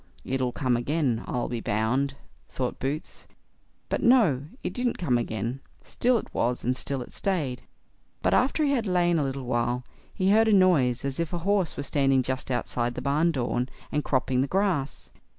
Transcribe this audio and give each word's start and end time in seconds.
"It'll 0.25 0.51
come 0.51 0.75
again, 0.75 1.23
I'll 1.27 1.47
be 1.47 1.59
bound", 1.59 2.15
thought 2.49 2.79
Boots; 2.79 3.27
but 3.87 4.01
no, 4.01 4.45
it 4.63 4.73
didn't 4.73 4.97
come 4.97 5.15
again; 5.19 5.59
still 5.83 6.17
it 6.17 6.33
was, 6.33 6.63
and 6.63 6.75
still 6.75 7.03
it 7.03 7.13
stayed; 7.13 7.61
but 8.23 8.33
after 8.33 8.63
he 8.65 8.71
had 8.71 8.87
lain 8.87 9.19
a 9.19 9.23
little 9.23 9.45
while, 9.45 9.83
he 10.11 10.31
heard 10.31 10.47
a 10.47 10.53
noise 10.53 11.05
as 11.05 11.19
if 11.19 11.33
a 11.33 11.37
horse 11.45 11.77
were 11.77 11.83
standing 11.83 12.23
just 12.23 12.49
outside 12.49 12.95
the 12.95 13.01
barn 13.03 13.29
door, 13.31 13.67
and 13.91 14.03
cropping 14.03 14.41
the 14.41 14.47
grass. 14.47 15.11